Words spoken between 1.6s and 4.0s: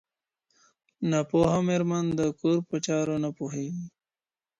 ميرمن د کور په چارو نه پوهيږي.